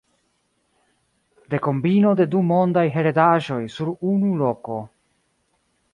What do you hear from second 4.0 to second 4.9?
unu loko.